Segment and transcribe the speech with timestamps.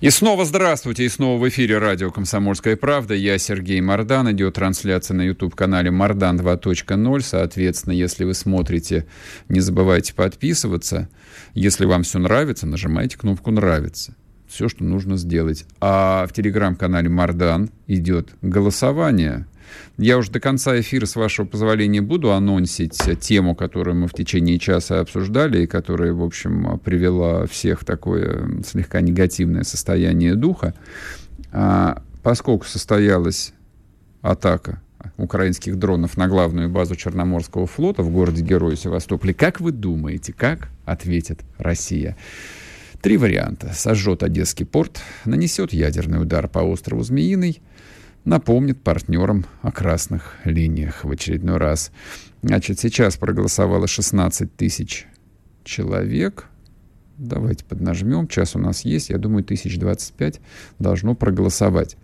[0.00, 3.12] И снова здравствуйте, и снова в эфире радио «Комсомольская правда».
[3.12, 7.20] Я Сергей Мордан, идет трансляция на YouTube-канале «Мордан 2.0».
[7.20, 9.06] Соответственно, если вы смотрите,
[9.50, 11.10] не забывайте подписываться.
[11.52, 14.16] Если вам все нравится, нажимайте кнопку «Нравится».
[14.48, 15.66] Все, что нужно сделать.
[15.82, 19.44] А в телеграм-канале «Мардан» идет голосование–
[19.98, 24.58] я уже до конца эфира, с вашего позволения, буду анонсить тему, которую мы в течение
[24.58, 30.74] часа обсуждали, и которая, в общем, привела всех в такое слегка негативное состояние духа.
[31.52, 33.52] А, поскольку состоялась
[34.22, 34.80] атака
[35.16, 40.68] украинских дронов на главную базу Черноморского флота в городе Герой Севастополе, как вы думаете, как
[40.84, 42.16] ответит Россия?
[43.00, 43.72] Три варианта.
[43.72, 47.62] Сожжет Одесский порт, нанесет ядерный удар по острову Змеиный,
[48.24, 51.92] напомнит партнерам о красных линиях в очередной раз.
[52.42, 55.06] Значит, сейчас проголосовало 16 тысяч
[55.64, 56.46] человек.
[57.18, 58.28] Давайте поднажмем.
[58.28, 59.10] Час у нас есть.
[59.10, 60.40] Я думаю, 1025
[60.78, 61.96] должно проголосовать.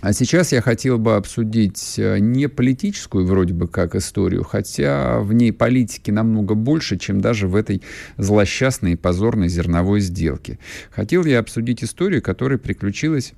[0.00, 5.32] А сейчас я хотел бы обсудить э, не политическую вроде бы как историю, хотя в
[5.32, 7.82] ней политики намного больше, чем даже в этой
[8.16, 10.60] злосчастной и позорной зерновой сделке.
[10.92, 13.34] Хотел я обсудить историю, которая приключилась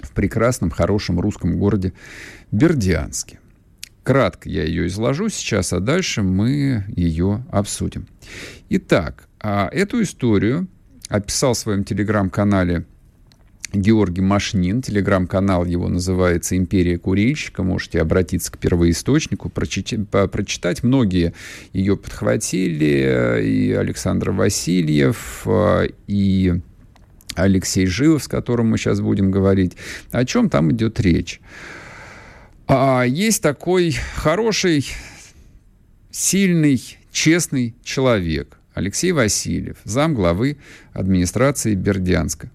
[0.00, 1.92] в прекрасном, хорошем русском городе
[2.52, 3.38] Бердянске.
[4.02, 8.06] Кратко я ее изложу сейчас, а дальше мы ее обсудим.
[8.68, 10.68] Итак, а эту историю
[11.08, 12.84] описал в своем телеграм-канале
[13.72, 14.82] Георгий Машнин.
[14.82, 17.62] Телеграм-канал его называется «Империя курильщика».
[17.62, 20.82] Можете обратиться к первоисточнику, прочитать, прочитать.
[20.82, 21.34] Многие
[21.72, 23.42] ее подхватили.
[23.42, 26.60] И Александр Васильев, а, и
[27.36, 29.76] Алексей Живов, с которым мы сейчас будем говорить.
[30.10, 31.40] О чем там идет речь?
[32.66, 34.86] А, есть такой хороший,
[36.10, 36.80] сильный,
[37.12, 38.58] честный человек.
[38.74, 40.58] Алексей Васильев, зам главы
[40.92, 42.50] администрации Бердянска.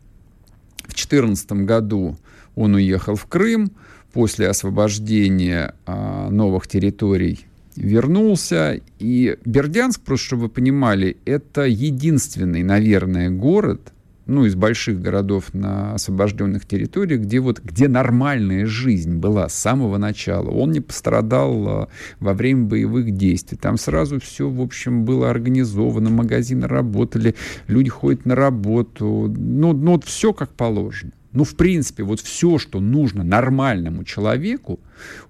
[0.80, 2.18] В 2014 году
[2.56, 3.72] он уехал в Крым,
[4.13, 8.80] после освобождения а, новых территорий вернулся.
[9.00, 13.94] И Бердянск, просто чтобы вы понимали, это единственный, наверное, город,
[14.31, 19.97] ну, из больших городов на освобожденных территориях, где вот, где нормальная жизнь была с самого
[19.97, 20.50] начала.
[20.50, 21.88] Он не пострадал а,
[22.19, 23.58] во время боевых действий.
[23.58, 27.36] Там сразу все, в общем, было организовано, магазины работали,
[27.68, 29.31] люди ходят на работу.
[29.38, 31.12] Ну, ну вот все как положено.
[31.34, 34.80] Ну, в принципе, вот все, что нужно нормальному человеку,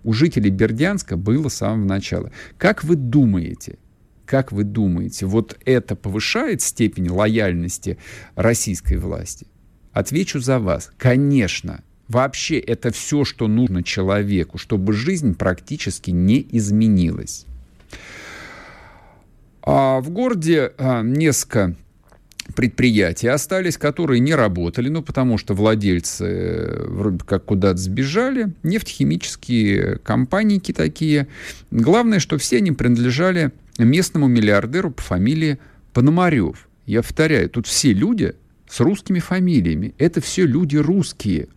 [0.03, 2.31] у жителей Бердянска было с самого начала.
[2.57, 3.77] Как вы думаете,
[4.31, 7.97] как вы думаете, вот это повышает степень лояльности
[8.35, 9.45] российской власти?
[9.91, 10.89] Отвечу за вас.
[10.97, 11.83] Конечно.
[12.07, 17.45] Вообще это все, что нужно человеку, чтобы жизнь практически не изменилась.
[19.63, 21.75] А в городе а, несколько
[22.55, 29.97] предприятия остались, которые не работали, ну, потому что владельцы э, вроде как куда-то сбежали, нефтехимические
[29.97, 31.27] компании такие.
[31.69, 35.59] Главное, что все они принадлежали местному миллиардеру по фамилии
[35.93, 36.67] Пономарев.
[36.85, 38.35] Я повторяю, тут все люди
[38.67, 39.93] с русскими фамилиями.
[39.97, 41.47] Это все люди русские.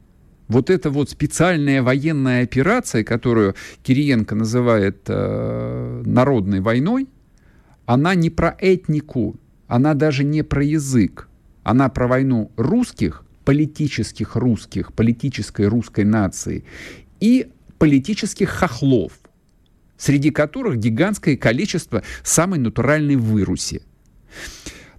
[0.49, 7.09] Вот эта вот специальная военная операция, которую Кириенко называет э, народной войной,
[7.87, 9.37] она не про этнику,
[9.69, 11.29] она даже не про язык.
[11.63, 16.65] Она про войну русских, политических русских, политической русской нации
[17.21, 19.13] и политических хохлов,
[19.97, 23.83] среди которых гигантское количество самой натуральной выруси.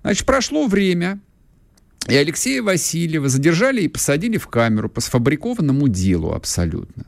[0.01, 1.19] Значит, прошло время,
[2.07, 7.05] и Алексея Васильева задержали и посадили в камеру по сфабрикованному делу абсолютно.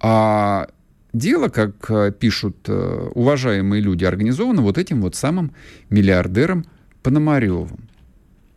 [0.00, 0.68] А
[1.12, 5.52] дело, как э, пишут э, уважаемые люди, организовано вот этим вот самым
[5.90, 6.64] миллиардером
[7.02, 7.88] Пономаревым.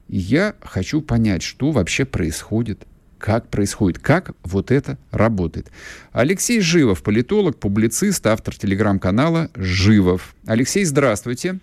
[0.07, 2.85] И я хочу понять, что вообще происходит,
[3.23, 5.71] как происходит, как вот это работает.
[6.11, 10.35] Алексей Живов, политолог, публицист, автор телеграм-канала «Живов».
[10.45, 11.59] Алексей, здравствуйте.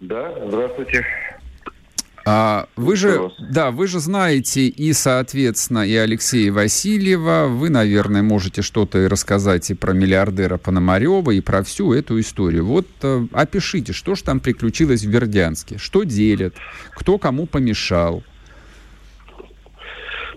[0.00, 1.06] Да, здравствуйте.
[2.26, 7.46] А вы же, да, вы же знаете и, соответственно, и Алексея Васильева.
[7.48, 12.66] Вы, наверное, можете что-то и рассказать и про миллиардера Пономарева, и про всю эту историю.
[12.66, 16.56] Вот э, опишите, что же там приключилось в Вердянске, что делят,
[16.90, 18.24] кто кому помешал.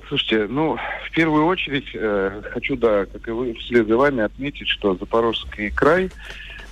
[0.09, 0.75] Слушайте, ну,
[1.05, 5.69] в первую очередь э, хочу, да, как и вы, вслед за вами отметить, что Запорожский
[5.69, 6.09] край,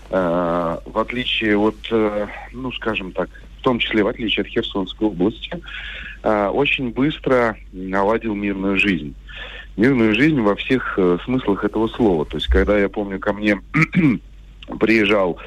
[0.10, 3.30] э, в отличие от, э, ну, скажем так,
[3.60, 5.52] в том числе в отличие от Херсонской области,
[6.24, 9.14] э, очень быстро наладил мирную жизнь.
[9.76, 12.26] Мирную жизнь во всех э, смыслах этого слова.
[12.26, 13.62] То есть, когда я помню, ко мне
[14.80, 15.38] приезжал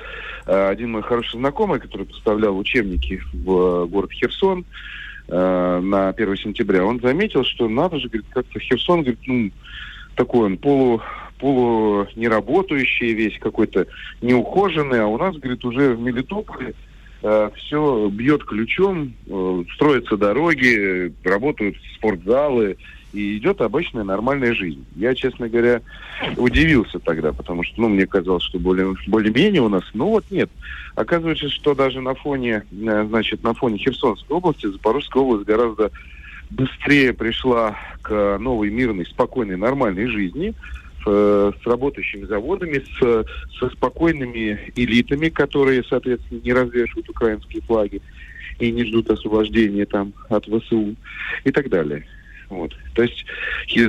[0.47, 4.65] э, один мой хороший знакомый, который поставлял учебники в э, город Херсон,
[5.31, 9.51] э, на 1 сентября, он заметил, что надо же, говорит, как-то Херсон, говорит, ну,
[10.15, 11.01] такой он полу,
[11.39, 13.87] полу неработающий весь какой-то,
[14.21, 16.90] неухоженный, а у нас, говорит, уже в Мелитополе э,
[17.23, 22.77] все бьет ключом, э, строятся дороги, работают спортзалы,
[23.13, 24.85] и идет обычная нормальная жизнь.
[24.95, 25.83] Я, честно говоря,
[26.37, 30.51] удивился тогда, потому что, ну, мне казалось, что более, более-менее у нас, ну вот нет.
[30.95, 35.91] Оказывается, что даже на фоне, э, значит, на фоне Херсонской области, Запорожская область гораздо
[36.51, 40.55] быстрее пришла к новой мирной, спокойной, нормальной жизни,
[41.05, 43.27] с, с работающими заводами, с,
[43.59, 48.01] со спокойными элитами, которые, соответственно, не развешивают украинские флаги
[48.59, 50.95] и не ждут освобождения там от ВСУ
[51.45, 52.05] и так далее.
[52.51, 52.77] Вот.
[52.95, 53.25] То есть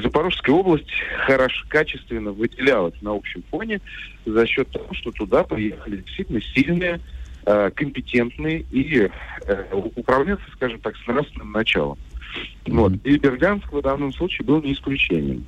[0.03, 0.91] Запорожская область
[1.25, 3.81] хорошо, качественно выделялась на общем фоне
[4.25, 7.01] за счет того, что туда приехали действительно сильные,
[7.45, 9.09] э, компетентные и
[9.47, 9.63] э,
[9.95, 11.97] управленцы, скажем так, с нравственным началом.
[12.67, 12.93] Вот.
[13.03, 15.43] И Бердянск в данном случае был не исключением.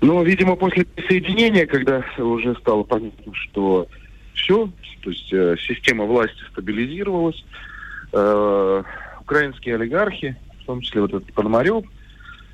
[0.00, 3.88] Но, видимо, после присоединения, когда уже стало понятно, что
[4.34, 4.70] все,
[5.02, 7.44] то есть э, система власти стабилизировалась,
[8.12, 8.82] э,
[9.20, 10.36] украинские олигархи,
[10.68, 11.84] том числе вот этот Пономарев,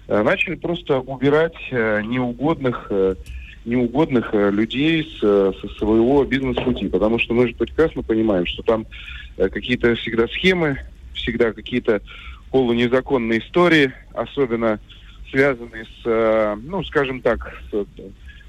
[0.07, 3.17] э, начали просто убирать э, неугодных э,
[3.65, 8.85] неугодных людей с, со своего бизнес-пути, потому что мы же прекрасно понимаем, что там
[9.39, 10.81] какие-то всегда схемы,
[11.15, 12.03] всегда какие-то
[12.51, 14.81] полунезаконные истории, особенно
[15.35, 17.87] связанные с, ну, скажем так, с,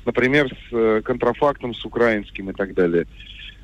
[0.06, 3.08] например, с контрафактом с украинским и так далее.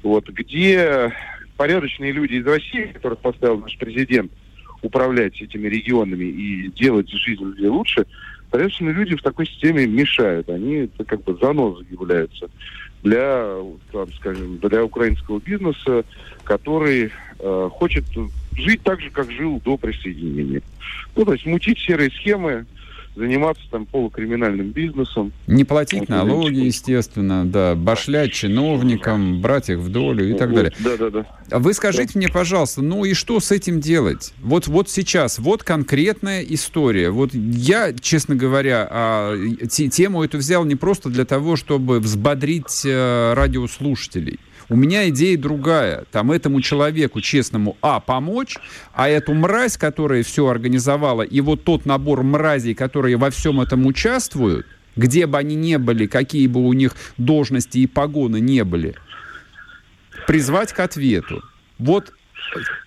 [0.01, 1.13] Вот, где
[1.55, 4.31] порядочные люди из России, которых поставил наш президент,
[4.81, 8.07] управлять этими регионами и делать жизнь людей лучше,
[8.49, 10.49] порядочные люди в такой системе мешают.
[10.49, 12.49] Они это как бы занозы являются
[13.03, 13.55] для,
[13.91, 16.03] там, скажем, для украинского бизнеса,
[16.43, 18.05] который э, хочет
[18.55, 20.63] жить так же, как жил до присоединения.
[21.15, 22.65] Ну, то есть мутить серые схемы,
[23.15, 25.31] заниматься там полукриминальным бизнесом.
[25.47, 30.73] Не платить налоги, естественно, да, башлять чиновникам, брать их в долю и так далее.
[30.79, 31.59] Да, да, да.
[31.59, 32.19] Вы скажите да.
[32.19, 34.33] мне, пожалуйста, ну и что с этим делать?
[34.41, 37.09] Вот, вот сейчас, вот конкретная история.
[37.09, 39.35] Вот я, честно говоря, а,
[39.67, 44.39] тему эту взял не просто для того, чтобы взбодрить э, радиослушателей.
[44.71, 46.05] У меня идея другая.
[46.11, 48.55] Там этому человеку честному, а, помочь,
[48.93, 53.85] а эту мразь, которая все организовала, и вот тот набор мразей, которые во всем этом
[53.85, 54.65] участвуют,
[54.95, 58.95] где бы они ни были, какие бы у них должности и погоны не были,
[60.25, 61.43] призвать к ответу.
[61.77, 62.13] Вот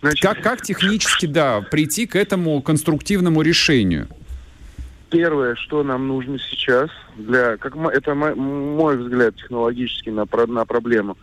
[0.00, 4.08] Значит, как, как технически, да, прийти к этому конструктивному решению?
[5.10, 11.18] Первое, что нам нужно сейчас, для, как это мой взгляд технологический на, на проблему,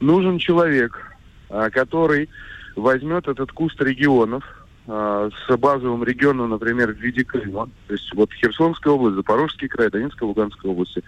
[0.00, 0.98] нужен человек,
[1.50, 2.28] а, который
[2.76, 4.44] возьмет этот куст регионов
[4.86, 9.90] а, с базовым регионом, например, в виде Крыма, то есть вот Херсонская область, Запорожский край,
[9.90, 11.02] Донецкая, Луганская области,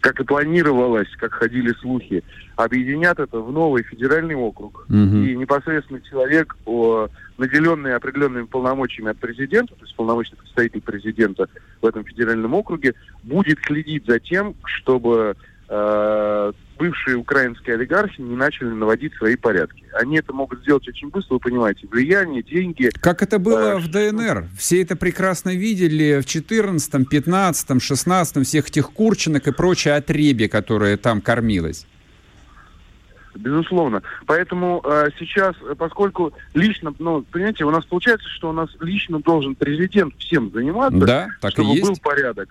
[0.00, 2.24] как и планировалось, как ходили слухи,
[2.56, 4.84] объединят это в новый федеральный округ.
[4.88, 4.96] Угу.
[4.96, 6.56] И непосредственно человек,
[7.38, 11.48] наделенный определенными полномочиями от президента, то есть полномочный представитель президента
[11.80, 15.36] в этом федеральном округе, будет следить за тем, чтобы
[16.82, 19.84] бывшие украинские олигархи не начали наводить свои порядки.
[19.94, 22.90] Они это могут сделать очень быстро, вы понимаете, влияние, деньги.
[23.00, 24.48] Как это было э, в ДНР?
[24.58, 30.96] Все это прекрасно видели в 14 15 16 всех этих курчинок и прочее отребье, которое
[30.96, 31.86] там кормилось.
[33.34, 34.02] Безусловно.
[34.26, 39.54] Поэтому э, сейчас, поскольку лично, ну, понимаете, у нас получается, что у нас лично должен
[39.54, 41.88] президент всем заниматься, да, так чтобы и есть.
[41.88, 42.48] был порядок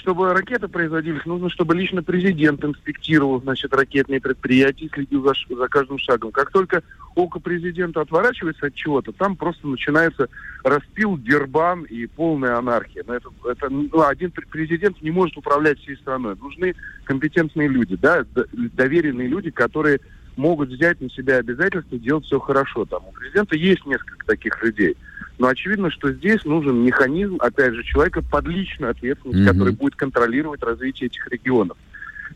[0.00, 5.98] чтобы ракеты производились, нужно, чтобы лично президент инспектировал, значит, ракетные предприятия, следил за, за каждым
[5.98, 6.32] шагом.
[6.32, 6.82] Как только
[7.14, 10.28] око президента отворачивается от чего-то, там просто начинается
[10.64, 13.04] распил, дербан и полная анархия.
[13.06, 16.34] Но это, это ну, один президент не может управлять всей страной.
[16.40, 20.00] Нужны компетентные люди, да, доверенные люди, которые
[20.36, 22.84] могут взять на себя обязательства делать все хорошо.
[22.84, 24.96] Там у президента есть несколько таких людей.
[25.38, 29.52] Но очевидно, что здесь нужен механизм, опять же, человека под личную ответственность, mm-hmm.
[29.52, 31.76] который будет контролировать развитие этих регионов.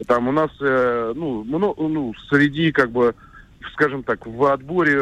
[0.07, 3.15] Там у нас, э, ну, много, ну, среди, как бы,
[3.73, 5.01] скажем так, в отборе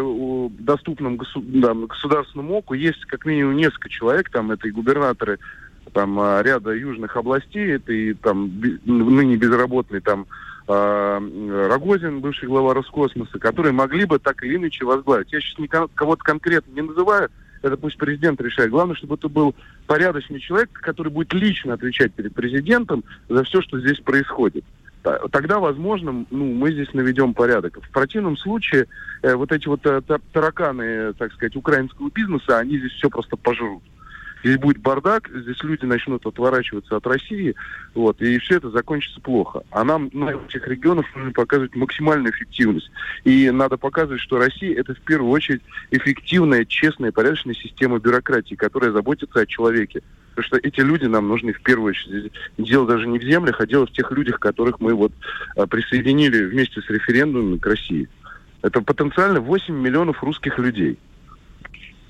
[0.59, 5.39] доступном госу- да, государственному оку есть как минимум несколько человек, там это и губернаторы
[5.93, 8.51] там а, ряда южных областей, это и там
[8.85, 10.52] ныне безработный там э,
[11.69, 15.33] Рогозин, бывший глава Роскосмоса, которые могли бы так или иначе возглавить.
[15.33, 17.31] Я сейчас кого-то конкретно не называю,
[17.62, 18.71] это пусть президент решает.
[18.71, 19.55] Главное, чтобы это был
[19.87, 24.64] порядочный человек, который будет лично отвечать перед президентом за все, что здесь происходит.
[25.33, 27.79] Тогда, возможно, ну, мы здесь наведем порядок.
[27.83, 28.87] В противном случае
[29.23, 30.00] э, вот эти вот э,
[30.33, 33.83] тараканы, так сказать, украинского бизнеса, они здесь все просто пожрут.
[34.43, 37.55] Здесь будет бардак, здесь люди начнут отворачиваться от России,
[37.95, 39.63] вот, и все это закончится плохо.
[39.71, 42.91] А нам на этих регионах нужно показывать максимальную эффективность.
[43.25, 48.91] И надо показывать, что Россия это в первую очередь эффективная, честная, порядочная система бюрократии, которая
[48.91, 50.03] заботится о человеке.
[50.35, 52.33] Потому что эти люди нам нужны в первую очередь.
[52.57, 55.13] Дело даже не в землях, а дело в тех людях, которых мы вот
[55.57, 58.09] а, присоединили вместе с референдумом к России.
[58.63, 60.99] Это потенциально 8 миллионов русских людей.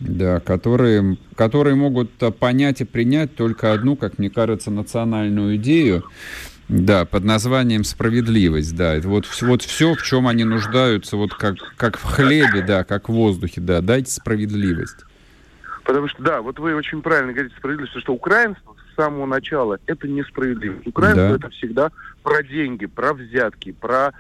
[0.05, 6.05] Да, которые, которые могут понять и принять только одну, как мне кажется, национальную идею.
[6.69, 8.99] Да, под названием справедливость, да.
[9.05, 13.13] Вот, вот все, в чем они нуждаются, вот как, как в хлебе, да, как в
[13.13, 13.81] воздухе, да.
[13.81, 15.05] Дайте справедливость.
[15.85, 20.09] Потому что, да, вот вы очень правильно говорите справедливость, что украинство с самого начала это
[20.09, 20.87] несправедливость.
[20.87, 21.35] Украинство да.
[21.35, 21.91] это всегда
[22.23, 24.13] про деньги, про взятки, про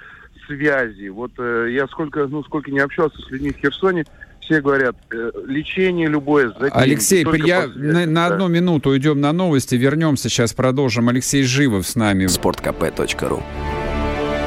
[0.46, 1.08] связи.
[1.08, 4.04] Вот э, я сколько, ну, сколько не общался с людьми в Херсоне,
[4.44, 9.32] все говорят, э, лечение любое за деньги, Алексей, я на, на одну минуту уйдем на
[9.32, 11.08] новости, вернемся, сейчас продолжим.
[11.08, 12.26] Алексей Живов с нами.
[12.26, 13.42] Спорткп.ру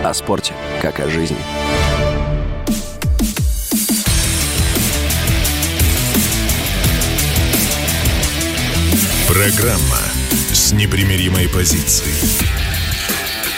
[0.04, 1.38] О спорте, как о жизни.
[9.28, 10.00] Программа
[10.54, 12.14] с непримиримой позицией.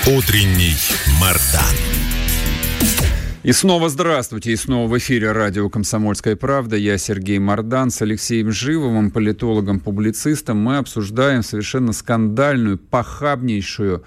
[0.08, 0.76] Утренний
[1.20, 1.76] Мардан.
[3.48, 6.76] И снова здравствуйте, и снова в эфире радио «Комсомольская правда».
[6.76, 10.58] Я Сергей Мордан с Алексеем Живовым, политологом-публицистом.
[10.58, 14.04] Мы обсуждаем совершенно скандальную, похабнейшую,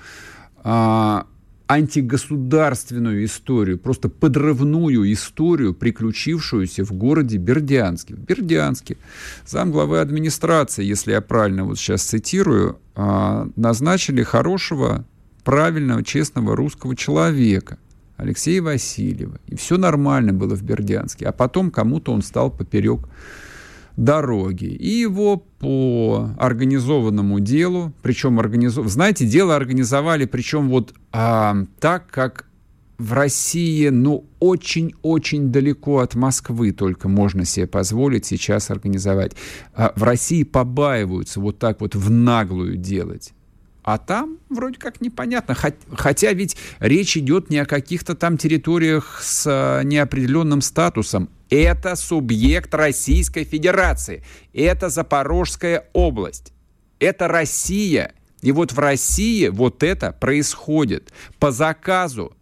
[0.62, 1.26] а,
[1.68, 8.16] антигосударственную историю, просто подрывную историю, приключившуюся в городе Бердянске.
[8.16, 8.99] В Бердянске
[9.47, 15.06] замглавы администрации, если я правильно вот сейчас цитирую, а, назначили хорошего,
[15.44, 17.78] правильного, честного русского человека–
[18.20, 19.38] Алексея Васильева.
[19.46, 21.26] И все нормально было в Бердянске.
[21.26, 23.08] А потом кому-то он стал поперек
[23.96, 24.66] дороги.
[24.66, 28.88] И его по организованному делу, причем организов...
[28.88, 32.46] знаете, дело организовали, причем вот а, так, как
[32.98, 39.32] в России, ну, очень-очень далеко от Москвы только можно себе позволить сейчас организовать.
[39.74, 43.32] А в России побаиваются вот так вот в наглую делать.
[43.92, 45.56] А там вроде как непонятно.
[45.97, 51.28] Хотя ведь речь идет не о каких-то там территориях с а, неопределенным статусом.
[51.50, 54.23] Это субъект Российской Федерации.
[54.52, 56.52] Это Запорожская область.
[57.00, 58.14] Это Россия.
[58.42, 62.32] И вот в России вот это происходит по заказу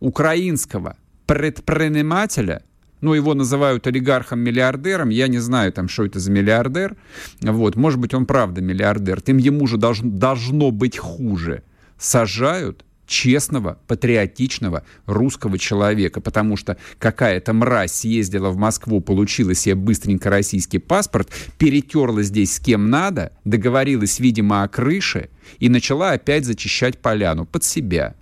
[0.00, 0.96] украинского
[1.26, 2.62] предпринимателя–
[3.00, 6.96] ну, его называют олигархом-миллиардером, я не знаю, там, что это за миллиардер,
[7.40, 11.62] вот, может быть, он правда миллиардер, тем ему же должно, должно быть хуже.
[11.98, 20.28] Сажают честного, патриотичного русского человека, потому что какая-то мразь съездила в Москву, получила себе быстренько
[20.28, 26.98] российский паспорт, перетерла здесь с кем надо, договорилась, видимо, о крыше и начала опять зачищать
[26.98, 28.14] поляну под себя.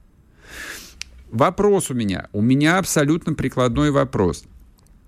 [1.30, 4.44] Вопрос у меня, у меня абсолютно прикладной вопрос.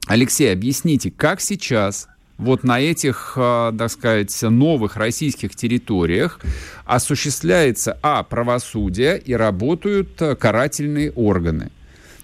[0.06, 2.08] Алексей, объясните, как сейчас
[2.38, 6.40] вот на этих, а, так сказать, новых российских территориях
[6.84, 11.70] осуществляется, а, правосудие и работают а, карательные органы.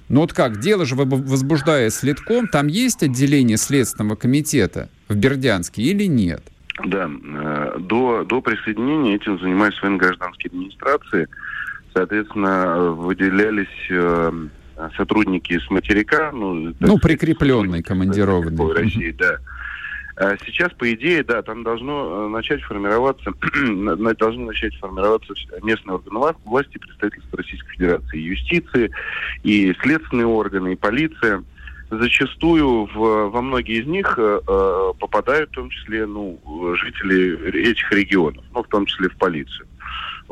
[0.08, 6.04] Ну вот как, дело же возбуждая следком, там есть отделение Следственного комитета в Бердянске или
[6.04, 6.42] нет?
[6.84, 11.28] Да, э, до, до присоединения этим занимались военно-гражданские администрации.
[11.94, 14.48] Соответственно, выделялись э,
[14.96, 16.32] сотрудники с материка.
[16.32, 18.74] Ну, ну прикрепленные, командированные.
[18.74, 19.38] России, да.
[20.16, 23.32] А сейчас, по идее, да, там должно э, начать формироваться,
[24.18, 28.90] должны начать формироваться местные органы власти, представительства Российской Федерации, и юстиции,
[29.42, 31.42] и следственные органы, и полиция.
[31.90, 36.38] Зачастую в, во многие из них э, э попадают в том числе ну,
[36.76, 39.66] жители этих регионов, ну, в том числе в полицию.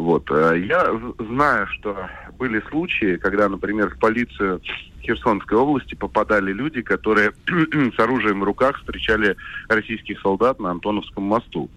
[0.01, 0.31] Вот.
[0.31, 4.63] Э, я знаю, что были случаи, когда, например, в полицию
[5.03, 9.37] Херсонской области попадали люди, которые с оружием в руках встречали
[9.69, 11.69] российских солдат на Антоновском мосту.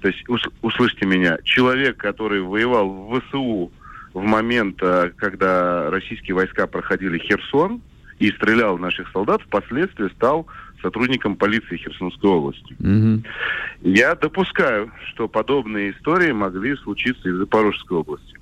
[0.00, 0.24] То есть,
[0.62, 3.70] услышьте меня, человек, который воевал в ВСУ
[4.14, 7.82] в момент, э, когда российские войска проходили Херсон
[8.18, 10.46] и стрелял в наших солдат, впоследствии стал
[10.86, 12.76] сотрудником полиции Херсонской области.
[12.78, 13.22] Угу.
[13.82, 18.36] Я допускаю, что подобные истории могли случиться и в Запорожской области.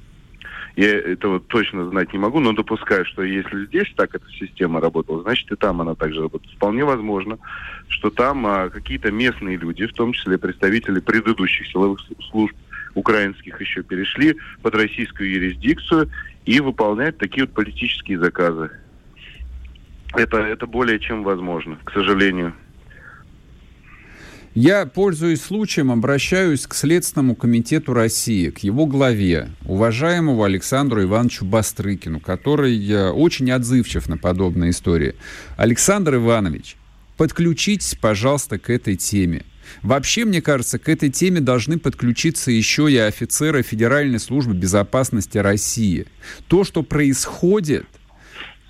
[0.77, 5.23] Я этого точно знать не могу, но допускаю, что если здесь так эта система работала,
[5.23, 6.53] значит и там она также работает.
[6.57, 7.39] Вполне возможно,
[7.89, 12.57] что там а, какие-то местные люди, в том числе представители предыдущих силовых служб
[12.95, 16.11] украинских еще перешли под российскую юрисдикцию
[16.45, 18.71] и выполняют такие вот политические заказы.
[20.17, 22.55] Это, это более чем возможно, к сожалению.
[24.55, 32.21] Я, пользуясь случаем, обращаюсь к Следственному комитету России, к его главе, уважаемому Александру Ивановичу Бастрыкину,
[32.21, 35.17] который э, очень отзывчив на подобные истории.
[35.57, 36.77] Александр Иванович,
[37.17, 39.43] подключитесь, пожалуйста, к этой теме.
[39.83, 46.07] Вообще, мне кажется, к этой теме должны подключиться еще и офицеры Федеральной службы безопасности России.
[46.47, 47.87] То, что происходит,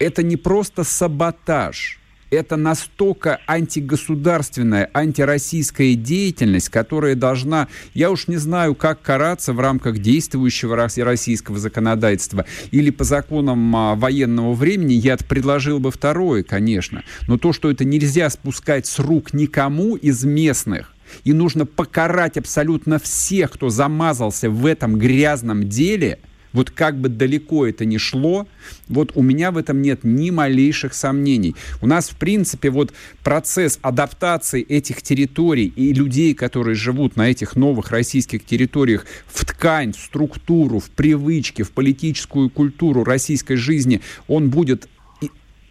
[0.04, 1.98] это не просто саботаж–
[2.30, 9.98] это настолько антигосударственная, антироссийская деятельность, которая должна, я уж не знаю, как караться в рамках
[9.98, 17.04] действующего российского законодательства или по законам а, военного времени, я предложил бы второе, конечно.
[17.28, 20.92] Но то, что это нельзя спускать с рук никому из местных,
[21.22, 26.18] и нужно покарать абсолютно всех, кто замазался в этом грязном деле–
[26.54, 28.48] вот как бы далеко это ни шло,
[28.88, 31.54] вот у меня в этом нет ни малейших сомнений.
[31.82, 37.56] У нас, в принципе, вот процесс адаптации этих территорий и людей, которые живут на этих
[37.56, 44.48] новых российских территориях, в ткань, в структуру, в привычки, в политическую культуру российской жизни, он
[44.48, 44.88] будет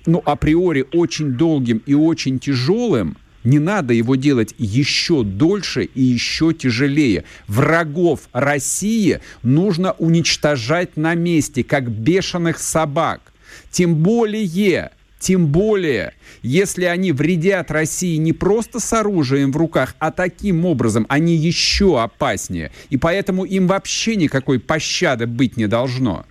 [0.06, 6.54] ну, априори очень долгим и очень тяжелым, не надо его делать еще дольше и еще
[6.54, 7.24] тяжелее.
[7.48, 13.34] Врагов России нужно уничтожать на месте, как бешеных собак.
[13.72, 20.12] Тем более, тем более, если они вредят России не просто с оружием в руках, а
[20.12, 22.72] таким образом они еще опаснее.
[22.90, 26.26] И поэтому им вообще никакой пощады быть не должно.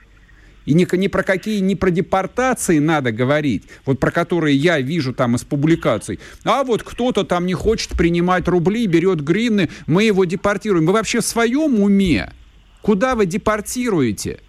[0.65, 5.13] И ни, ни про какие, ни про депортации надо говорить, вот про которые я вижу
[5.13, 6.21] там из публикаций.
[6.45, 10.87] А вот кто-то там не хочет принимать рубли, берет гривны, мы его депортируем.
[10.87, 12.33] Вы вообще в своем уме?
[12.81, 14.41] Куда вы депортируете?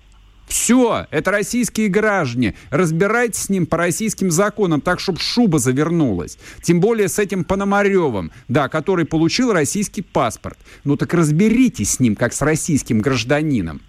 [0.47, 2.55] Все, это российские граждане.
[2.69, 6.37] Разбирайтесь с ним по российским законам, так, чтобы шуба завернулась.
[6.61, 10.57] Тем более с этим Пономаревым, да, который получил российский паспорт.
[10.83, 13.81] Ну так разберитесь с ним, как с российским гражданином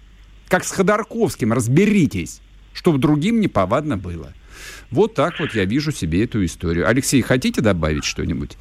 [0.47, 2.41] как с Ходорковским, разберитесь,
[2.73, 4.33] чтобы другим неповадно было.
[4.91, 6.87] Вот так вот я вижу себе эту историю.
[6.87, 8.57] Алексей, хотите добавить что-нибудь?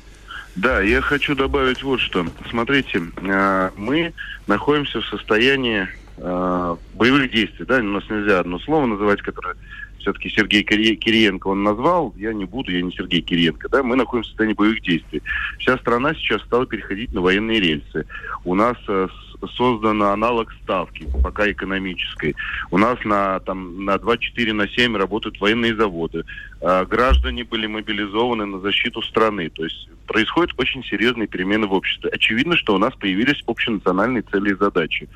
[0.56, 2.26] Да, я хочу добавить вот что.
[2.48, 4.12] Смотрите, а, мы
[4.46, 7.64] находимся в состоянии а, боевых действий.
[7.66, 7.78] Да?
[7.78, 9.56] У нас нельзя одно слово называть, которое
[10.04, 14.28] все-таки Сергей Кириенко он назвал, я не буду, я не Сергей Кириенко, да, мы находимся
[14.28, 15.22] в состоянии боевых действий.
[15.58, 18.06] Вся страна сейчас стала переходить на военные рельсы.
[18.44, 19.08] У нас э,
[19.48, 22.34] создан аналог ставки, пока экономической.
[22.70, 26.24] У нас на, там, на 24 на 7 работают военные заводы.
[26.66, 29.50] А, граждане были мобилизованы на защиту страны.
[29.50, 32.08] То есть происходят очень серьезные перемены в обществе.
[32.08, 35.06] Очевидно, что у нас появились общенациональные цели и задачи,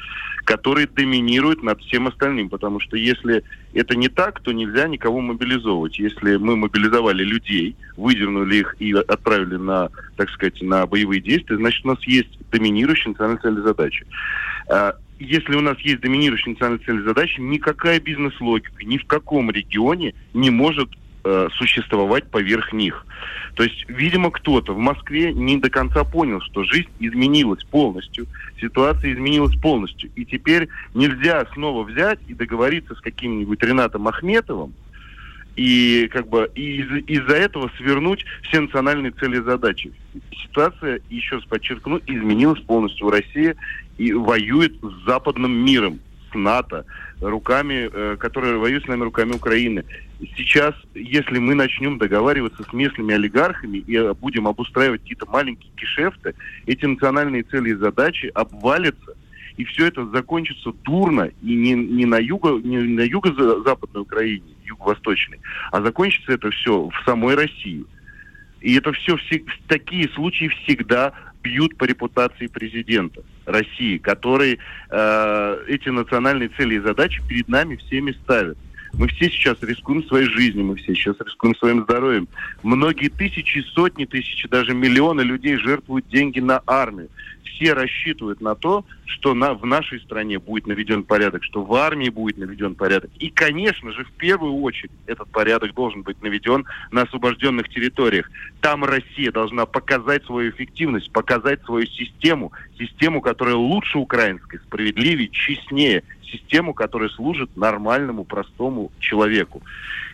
[0.44, 2.50] которые доминируют над всем остальным.
[2.50, 5.98] Потому что если это не так, то нельзя никого мобилизовывать.
[5.98, 11.82] Если мы мобилизовали людей, выдернули их и отправили на, так сказать, на боевые действия, значит,
[11.86, 14.06] у нас есть доминирующие национальные цели и задачи.
[14.68, 19.50] А, если у нас есть доминирующие национальные цели и задачи, никакая бизнес-логика ни в каком
[19.50, 20.90] регионе не может
[21.28, 23.04] э, существовать поверх них.
[23.54, 28.26] То есть, видимо, кто-то в Москве не до конца понял, что жизнь изменилась полностью,
[28.60, 30.10] ситуация изменилась полностью.
[30.16, 34.72] И теперь нельзя снова взять и договориться с каким-нибудь Ренатом Ахметовым,
[35.56, 39.92] и как бы из- из-за этого свернуть все национальные цели и задачи.
[40.44, 43.10] Ситуация, еще раз подчеркну, изменилась полностью.
[43.10, 43.56] Россия
[43.98, 45.98] и воюет с западным миром,
[46.30, 46.84] с НАТО,
[47.20, 49.84] руками, э, которые воюют с нами руками Украины.
[50.36, 56.34] Сейчас, если мы начнем договариваться с местными олигархами и э, будем обустраивать какие-то маленькие гешефты,
[56.66, 59.14] эти национальные цели и задачи обвалятся,
[59.56, 65.38] и все это закончится дурно и не, не на юго, не на юго-западной Украине, юго-восточной,
[65.70, 67.84] а закончится это все в самой России.
[68.60, 74.58] И это все, все такие случаи всегда бьют по репутации президента России, который
[74.90, 78.58] э, эти национальные цели и задачи перед нами всеми ставит.
[78.98, 82.26] Мы все сейчас рискуем своей жизнью, мы все сейчас рискуем своим здоровьем.
[82.64, 87.08] Многие тысячи, сотни тысяч, даже миллионы людей жертвуют деньги на армию.
[87.58, 92.08] Все рассчитывают на то, что на, в нашей стране будет наведен порядок, что в армии
[92.08, 93.10] будет наведен порядок.
[93.18, 98.30] И, конечно же, в первую очередь этот порядок должен быть наведен на освобожденных территориях.
[98.60, 106.04] Там Россия должна показать свою эффективность, показать свою систему, систему, которая лучше украинской, справедливее, честнее,
[106.22, 109.62] систему, которая служит нормальному, простому человеку.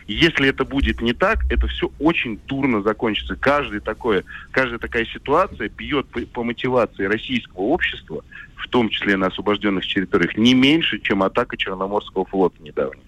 [0.07, 3.35] Если это будет не так, это все очень дурно закончится.
[3.35, 8.23] Каждый такое, каждая такая ситуация бьет по, по мотивации российского общества,
[8.55, 13.01] в том числе на освобожденных территориях, не меньше, чем атака Черноморского флота недавно.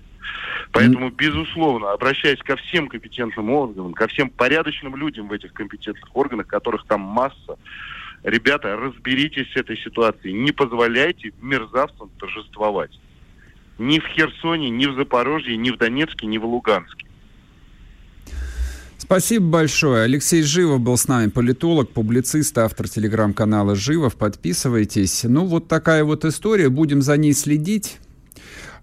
[0.71, 6.47] Поэтому, безусловно, обращаясь ко всем компетентным органам, ко всем порядочным людям в этих компетентных органах,
[6.47, 7.57] которых там масса,
[8.23, 10.33] ребята, разберитесь с этой ситуацией.
[10.33, 12.91] Не позволяйте мерзавцам торжествовать
[13.79, 17.05] ни в Херсоне, ни в Запорожье, ни в Донецке, ни в Луганске.
[18.97, 20.03] Спасибо большое.
[20.03, 24.15] Алексей Живов был с нами, политолог, публицист, автор телеграм-канала Живов.
[24.15, 25.23] Подписывайтесь.
[25.23, 26.69] Ну, вот такая вот история.
[26.69, 27.99] Будем за ней следить.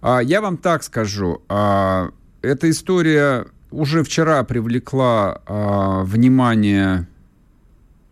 [0.00, 1.42] А, я вам так скажу.
[1.48, 2.10] А,
[2.42, 7.08] эта история уже вчера привлекла а, внимание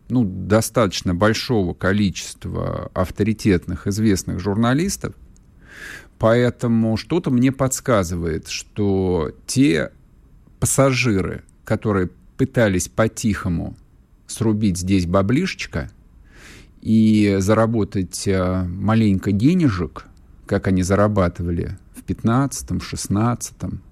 [0.09, 5.15] ну, достаточно большого количества авторитетных, известных журналистов.
[6.23, 9.91] Поэтому что-то мне подсказывает, что те
[10.61, 13.75] пассажиры, которые пытались по-тихому
[14.29, 15.91] срубить здесь баблишечко
[16.81, 20.07] и заработать э, маленько денежек,
[20.47, 23.83] как они зарабатывали в 15-м, 16-м,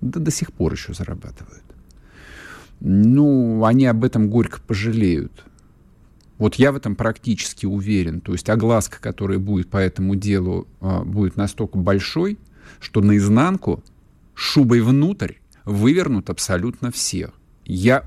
[0.00, 1.64] да до сих пор еще зарабатывают.
[2.78, 5.44] Ну, они об этом горько пожалеют.
[6.44, 8.20] Вот я в этом практически уверен.
[8.20, 12.36] То есть огласка, которая будет по этому делу, а, будет настолько большой,
[12.80, 13.82] что наизнанку
[14.34, 17.30] шубой внутрь вывернут абсолютно всех.
[17.64, 18.04] Я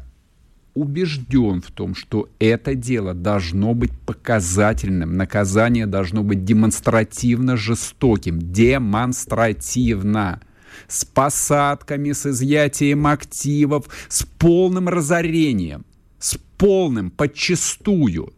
[0.75, 10.41] убежден в том, что это дело должно быть показательным, наказание должно быть демонстративно жестоким, демонстративно,
[10.87, 15.85] с посадками, с изъятием активов, с полным разорением
[16.19, 18.33] с полным, подчистую.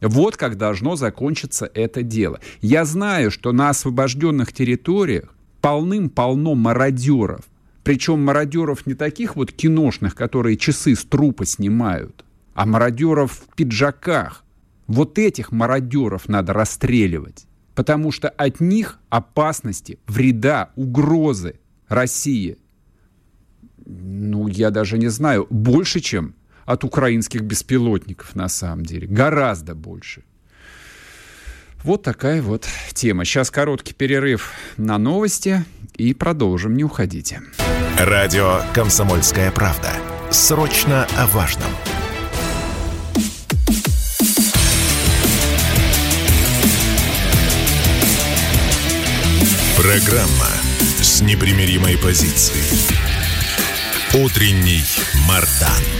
[0.00, 2.40] Вот как должно закончиться это дело.
[2.62, 7.44] Я знаю, что на освобожденных территориях полным-полно мародеров.
[7.84, 14.44] Причем мародеров не таких вот киношных, которые часы с трупа снимают, а мародеров в пиджаках.
[14.86, 17.46] Вот этих мародеров надо расстреливать.
[17.74, 22.58] Потому что от них опасности, вреда, угрозы России,
[23.86, 29.06] ну, я даже не знаю, больше, чем от украинских беспилотников на самом деле.
[29.06, 30.22] Гораздо больше.
[31.82, 33.24] Вот такая вот тема.
[33.24, 35.64] Сейчас короткий перерыв на новости
[35.96, 36.76] и продолжим.
[36.76, 37.40] Не уходите.
[37.98, 39.92] Радио «Комсомольская правда».
[40.30, 41.70] Срочно о важном.
[49.76, 50.50] Программа
[51.00, 52.62] с непримиримой позицией.
[54.12, 54.82] Утренний
[55.26, 55.99] Мардан.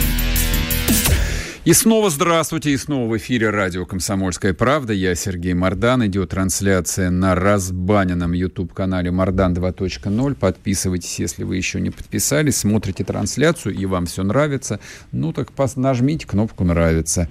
[1.70, 4.92] И снова здравствуйте, и снова в эфире радио «Комсомольская правда».
[4.92, 6.04] Я Сергей Мордан.
[6.04, 10.34] Идет трансляция на разбаненном YouTube-канале «Мордан 2.0».
[10.34, 12.56] Подписывайтесь, если вы еще не подписались.
[12.56, 14.80] Смотрите трансляцию, и вам все нравится.
[15.12, 17.28] Ну так нажмите кнопку «Нравится».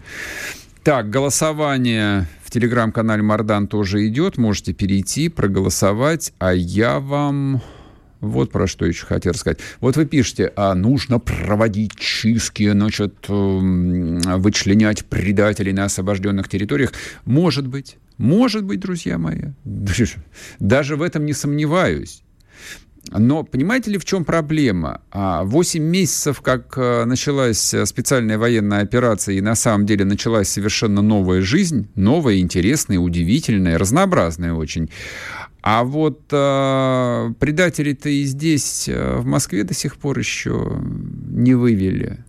[0.86, 4.38] Так, голосование в телеграм-канале Мардан тоже идет.
[4.38, 6.32] Можете перейти, проголосовать.
[6.40, 7.62] А я вам
[8.22, 9.60] вот про что еще хотел рассказать.
[9.80, 16.92] Вот вы пишете, а нужно проводить чистки, значит, эм, вычленять предателей на освобожденных территориях.
[17.26, 19.44] Может быть, может быть, друзья мои.
[20.60, 22.24] Даже в этом не сомневаюсь.
[23.12, 25.02] Но понимаете ли, в чем проблема?
[25.12, 31.02] А, восемь месяцев, как э, началась специальная военная операция, и на самом деле началась совершенно
[31.02, 34.90] новая жизнь, новая, интересная, удивительная, разнообразная очень.
[35.72, 42.26] А вот э, предателей-то и здесь, э, в Москве, до сих пор еще не вывели.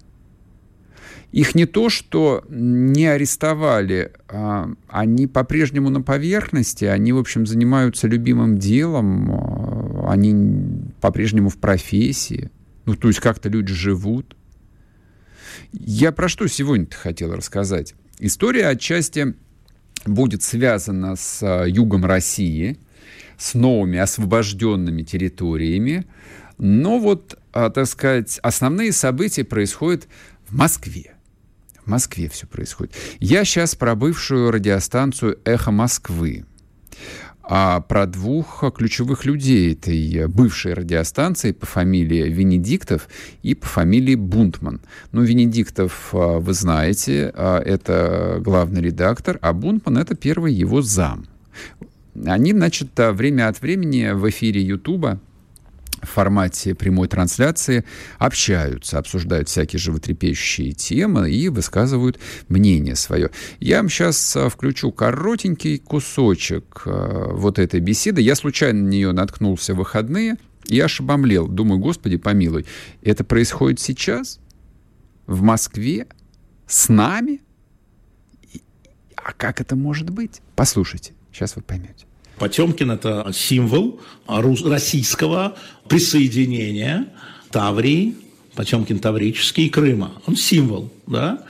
[1.33, 8.09] Их не то, что не арестовали, а они по-прежнему на поверхности, они, в общем, занимаются
[8.09, 12.51] любимым делом, а, они по-прежнему в профессии.
[12.85, 14.37] Ну, то есть как-то люди живут.
[15.73, 17.95] Я про что сегодня-то хотел рассказать?
[18.19, 19.35] История отчасти
[20.05, 22.79] будет связана с а, югом России–
[23.39, 26.07] с новыми освобожденными территориями.
[26.59, 30.09] Но вот, а, так сказать, основные события происходят
[30.49, 31.15] в Москве.
[31.85, 32.95] В Москве все происходит.
[33.19, 36.45] Я сейчас про бывшую радиостанцию «Эхо Москвы».
[37.53, 43.09] а про двух ключевых людей этой бывшей радиостанции по фамилии Венедиктов
[43.43, 44.81] и по фамилии Бунтман.
[45.11, 51.27] Ну, Венедиктов, а, вы знаете, а, это главный редактор, а Бунтман— это первый его зам.
[52.27, 55.21] Они, значит, время от времени в эфире Ютуба
[56.03, 57.85] в формате прямой трансляции
[58.19, 62.19] общаются, обсуждают всякие животрепещущие темы и высказывают
[62.49, 63.31] мнение свое.
[63.59, 68.23] Я вам сейчас а, включу коротенький кусочек а, вот этой беседы.
[68.23, 71.49] Я случайно на нее наткнулся в выходные, и аж обомлел.
[71.49, 72.67] Думаю, господи, помилуй,
[73.03, 74.41] это происходит сейчас?
[75.27, 76.07] В Москве?
[76.67, 77.41] С нами?
[79.17, 80.41] А как это может быть?
[80.57, 82.07] Послушайте, сейчас вы поймете.
[82.39, 85.57] Потемкин– это символ российского
[85.89, 87.09] присоединения
[87.51, 88.15] Таврии,
[88.55, 90.23] Потемкин Таврический и Крыма.
[90.27, 91.45] Он символ, да?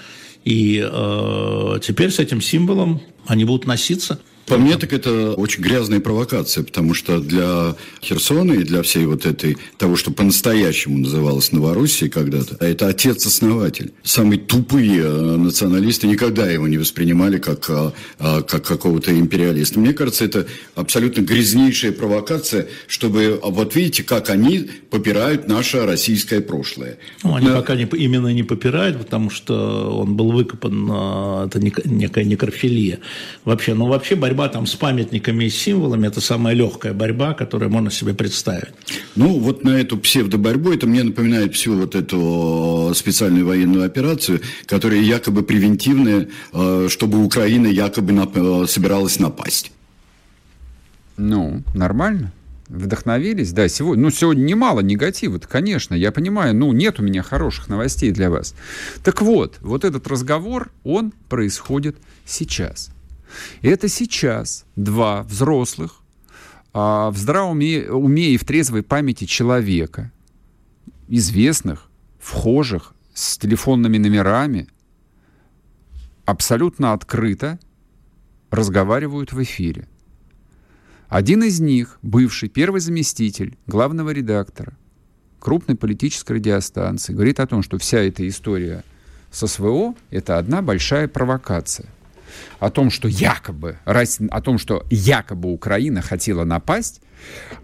[0.44, 6.00] И э, теперь с этим символом они будут носиться– по мне, так это очень грязная
[6.00, 12.10] провокация, потому что для Херсона и для всей вот этой, того, что по-настоящему называлось Новороссией
[12.10, 13.92] когда-то, это отец-основатель.
[14.02, 19.78] Самые тупые э, националисты никогда его не воспринимали как, э, э, как какого-то империалиста.
[19.78, 26.98] Мне кажется, это абсолютно грязнейшая провокация, чтобы, вот видите, как они попирают наше российское прошлое.
[27.22, 27.56] Ну, они да.
[27.56, 30.90] пока не, именно не попирают, потому что он был выкопан,
[31.46, 32.98] это некая некрофилия.
[33.44, 37.68] Вообще, но вообще борьба борьба там с памятниками и символами– это самая легкая борьба, которую
[37.68, 38.72] можно себе представить.
[39.16, 45.00] Ну, вот на эту псевдоборьбу, это мне напоминает всю вот эту специальную военную операцию, которая
[45.00, 49.72] якобы превентивная, э, чтобы Украина якобы э, собиралась напасть.
[51.16, 52.32] Ну, нормально.
[52.68, 57.68] Вдохновились, да, сегодня, ну, сегодня немало негатива конечно, я понимаю, ну, нет у меня хороших
[57.68, 58.54] новостей для вас.
[59.02, 62.92] Так вот, вот этот разговор, он происходит сейчас.
[63.62, 66.00] И это сейчас два взрослых,
[66.72, 70.12] а, в здравом уме, и в трезвой памяти человека,
[71.08, 74.68] известных, вхожих, с телефонными номерами,
[76.24, 77.58] абсолютно открыто
[78.50, 79.88] разговаривают в эфире.
[81.08, 84.76] Один из них, бывший первый заместитель главного редактора
[85.40, 88.84] крупной политической радиостанции, говорит о том, что вся эта история
[89.32, 91.88] с СВО— это одна большая провокация—
[92.58, 97.02] о том, что якобы, о том, что якобы Украина хотела напасть,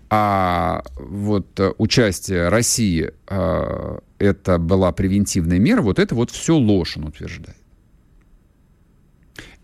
[0.08, 6.96] а вот э, участие России а, это была превентивная мера, вот это вот все ложь,
[6.96, 7.56] он утверждает.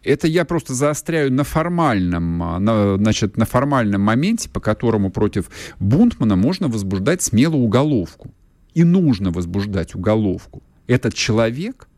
[0.03, 5.49] Это я просто заостряю на формальном, а, на, значит, на формальном моменте, по которому против
[5.79, 8.35] Бунтмана можно возбуждать смело уголовку.
[8.75, 10.63] И нужно возбуждать уголовку.
[10.87, 11.89] Этот человек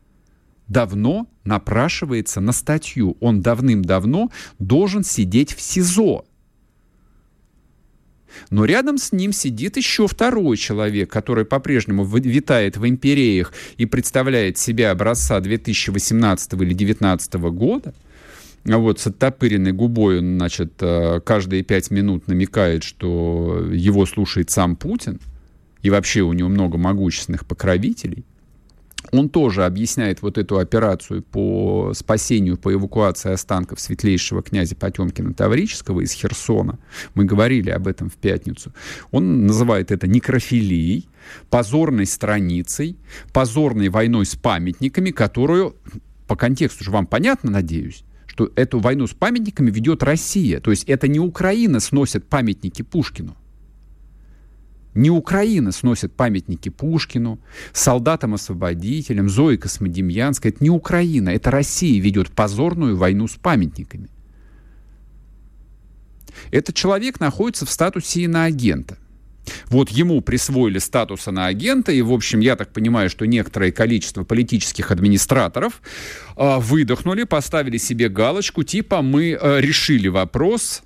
[0.67, 3.17] давно напрашивается на статью.
[3.19, 6.25] Он давным-давно должен сидеть в СИЗО.
[8.49, 14.57] Но рядом с ним сидит еще второй человек, который по-прежнему витает в империях и представляет
[14.57, 17.93] себя образца 2018 или 2019 года.
[18.65, 24.75] Вот с оттопыренной губой он, значит, э, каждые пять минут намекает, что его слушает сам
[24.75, 25.19] Путин,
[25.83, 28.25] и вообще у него много могущественных покровителей–
[29.11, 36.01] он тоже объясняет вот эту операцию по спасению, по эвакуации останков светлейшего князя Потемкина Таврического
[36.01, 36.79] из Херсона.
[37.13, 38.73] Мы говорили об этом в пятницу.
[39.11, 41.07] Он называет это некрофилией,
[41.49, 42.97] позорной страницей,
[43.33, 45.75] позорной войной с памятниками, которую,
[46.27, 50.59] по контексту же вам понятно, надеюсь, что эту войну с памятниками ведет Россия.
[50.59, 53.35] То есть это не Украина сносит памятники Пушкину.
[54.95, 57.39] Не Украина сносит памятники Пушкину,
[57.73, 60.51] солдатам-освободителям, Зои Космодемьянской.
[60.51, 64.09] Это не Украина, это Россия ведет позорную войну с памятниками.
[66.51, 68.97] Этот человек находится в статусе иноагента.
[69.67, 74.91] Вот ему присвоили статус иноагента, и, в общем, я так понимаю, что некоторое количество политических
[74.91, 75.81] администраторов
[76.35, 80.83] э, выдохнули, поставили себе галочку, типа мы э, решили вопрос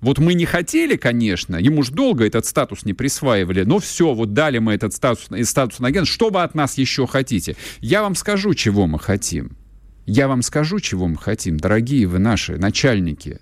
[0.00, 4.34] вот мы не хотели, конечно, ему же долго этот статус не присваивали, но все, вот
[4.34, 7.56] дали мы этот статус, статус на агент, что вы от нас еще хотите?
[7.80, 9.56] Я вам скажу, чего мы хотим.
[10.04, 13.40] Я вам скажу, чего мы хотим, дорогие вы наши начальники.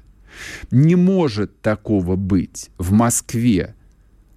[0.70, 3.74] Не может такого быть в Москве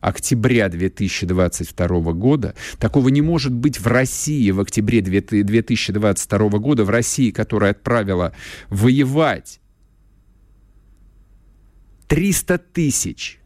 [0.02, 2.56] октября 2022 года.
[2.80, 8.34] Такого не может быть в России в октябре 2022 года, в России, которая отправила
[8.70, 9.60] воевать
[12.08, 13.40] 300 тысяч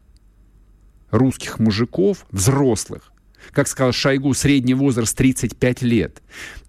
[1.10, 3.12] русских мужиков, взрослых,
[3.52, 6.22] как сказал Шойгу, средний возраст 35 лет.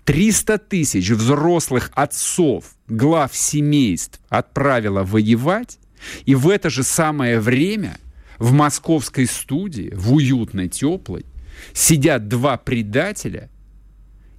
[0.04, 5.78] 300 тысяч взрослых отцов, глав семейств отправила воевать,
[6.24, 7.98] И в это же самое время
[8.38, 11.24] в московской студии, в уютной, теплой,
[11.72, 13.50] сидят два предателя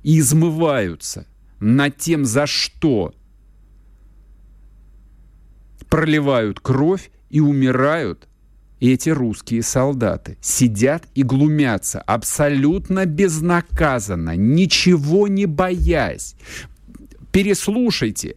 [0.03, 1.25] и измываются
[1.61, 3.15] над тем, за что
[5.87, 8.27] проливают кровь и умирают
[8.79, 10.37] эти русские солдаты.
[10.39, 16.35] Сидят и глумятся абсолютно безнаказанно, ничего не боясь.
[17.31, 18.35] Переслушайте.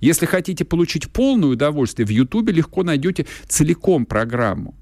[0.00, 4.74] Если хотите получить полное удовольствие, в Ютубе легко найдете целиком программу.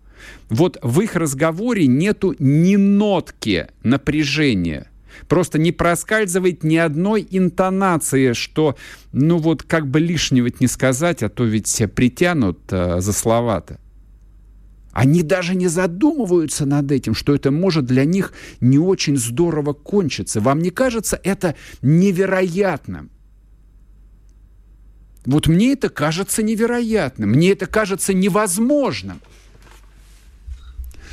[0.48, 4.90] Вот в их разговоре нету ни нотки напряжения.
[5.28, 8.76] Просто не проскальзывает ни одной интонации, что,
[9.12, 13.78] ну вот, как бы лишнего не сказать, а то ведь все притянут э, за слова-то.
[14.96, 20.40] Они даже не задумываются над этим, что это может для них не очень здорово кончиться.
[20.40, 23.10] Вам не кажется это невероятным?
[25.26, 29.20] Вот мне это кажется невероятным, мне это кажется невозможным.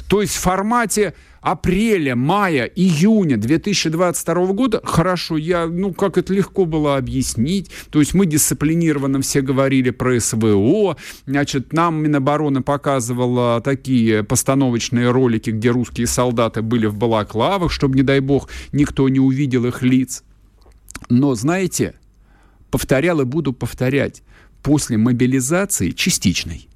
[0.08, 1.14] То есть в формате
[1.44, 8.14] апреля, мая, июня 2022 года, хорошо, я, ну, как это легко было объяснить, то есть
[8.14, 16.08] мы дисциплинированно все говорили про СВО, значит, нам Минобороны показывала такие постановочные ролики, где русские
[16.08, 20.24] солдаты были в балаклавах, чтобы, не дай бог, никто не увидел их лиц.
[21.10, 21.96] Но, знаете,
[22.72, 24.24] повторял и буду повторять,
[24.62, 26.70] после мобилизации частичной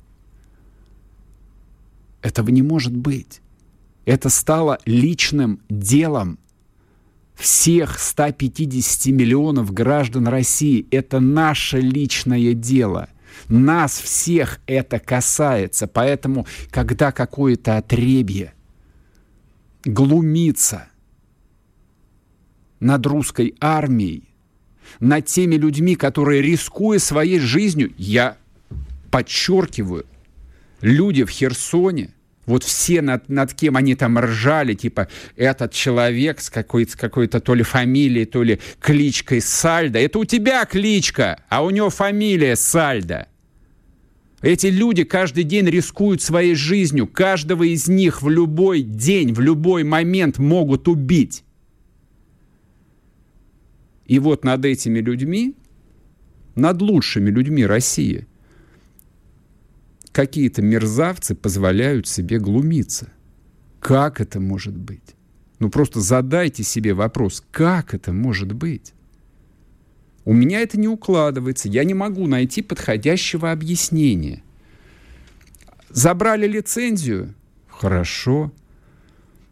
[2.21, 3.41] этого не может быть.
[4.08, 6.39] Это стало личным делом
[7.36, 10.88] всех 150 миллионов граждан России.
[10.91, 13.10] Это наше личное дело.
[13.50, 15.88] Нас всех это касается.
[15.88, 18.54] Поэтому, когда какое-то отребье
[19.84, 20.88] глумится
[22.80, 24.24] над русской армией,
[25.02, 28.38] над теми людьми, которые, рискуя своей жизнью, я
[29.12, 30.06] подчеркиваю,
[30.80, 32.13] люди в Херсоне,
[32.47, 37.53] вот все над, над кем они там ржали, типа, этот человек с какой-то какой то
[37.53, 39.99] ли фамилией, то ли кличкой Сальдо.
[39.99, 43.27] Это у тебя кличка, а у него фамилия Сальдо.
[44.41, 47.05] Эти люди каждый день рискуют своей жизнью.
[47.07, 51.43] Каждого из них в любой день, в любой момент могут убить.
[54.05, 55.53] И вот над этими людьми,
[56.55, 58.25] над лучшими людьми России–
[60.17, 63.10] какие-то мерзавцы позволяют себе глумиться.
[63.80, 65.15] Как это может быть?
[65.60, 68.93] Ну просто задайте себе вопрос, как это может быть?
[70.25, 74.41] У меня это не укладывается, я не могу найти подходящего объяснения.
[75.89, 77.36] Забрали лицензию?
[77.67, 78.51] Хорошо.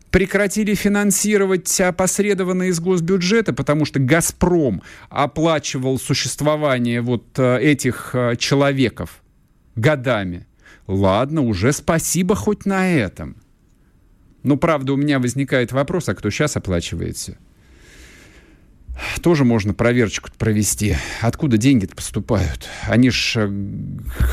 [0.10, 9.22] Прекратили финансировать опосредованно из госбюджета, потому что «Газпром» оплачивал существование вот э, этих э, человеков
[9.76, 10.48] годами.
[10.88, 13.38] Ладно, уже спасибо хоть на этом.
[14.44, 17.38] Но, правда, у меня возникает вопрос, а кто сейчас оплачивает все?
[19.22, 20.96] Тоже можно проверочку провести.
[21.22, 22.70] Откуда деньги-то поступают?
[22.88, 23.50] Они ж э,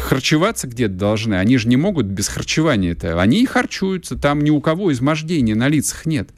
[0.08, 1.34] харчеваться где-то должны.
[1.34, 3.20] Они же не могут без харчевания-то.
[3.20, 4.16] Они и харчуются.
[4.16, 6.30] Там ни у кого измождения на лицах нет.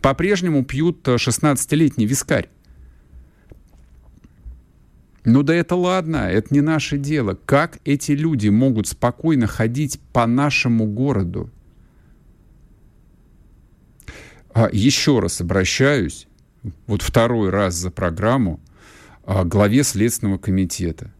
[0.00, 2.48] По-прежнему пьют 16-летний вискарь.
[5.24, 7.38] Ну да это ладно, это не наше дело.
[7.44, 11.50] Как эти люди могут спокойно ходить по нашему городу?
[14.52, 16.26] А, еще раз обращаюсь,
[16.86, 18.60] вот второй раз за программу,
[19.24, 21.12] а, главе Следственного комитета.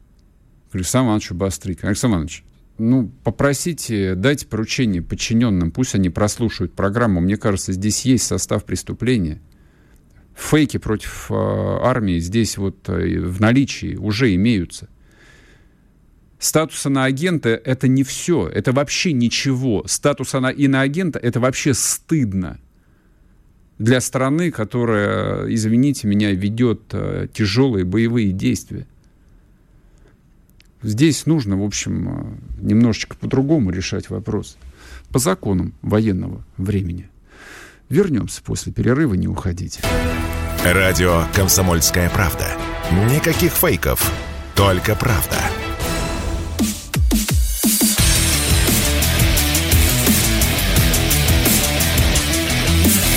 [0.73, 1.89] Александру Ивановичу Бастрыкину.
[1.89, 2.45] Александр Иванович,
[2.79, 7.21] ну, попросите, дайте поручение подчиненным, пусть они прослушают программу.
[7.21, 9.41] Мне кажется, здесь есть состав преступления
[10.35, 14.89] фейки против э, армии здесь вот э, в наличии уже имеются.
[16.39, 19.85] Статус иноагента— это не все, это вообще ничего.
[19.87, 22.59] Статус иноагента— это вообще стыдно
[23.79, 28.87] для страны, которая, извините меня, ведет э, тяжелые боевые действия.
[30.83, 34.57] Здесь нужно, в общем, немножечко по-другому решать вопрос.
[35.11, 37.11] По законам военного времени.
[37.91, 39.81] Вернемся после перерыва, не уходите.
[40.65, 42.47] Радио «Комсомольская правда».
[43.13, 44.13] Никаких фейков,
[44.55, 45.39] только правда.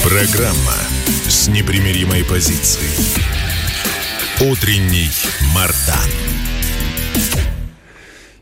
[0.03, 0.73] Программа
[1.27, 3.21] с непримиримой позицией.
[4.41, 5.12] Утренний
[5.54, 6.10] Мардан.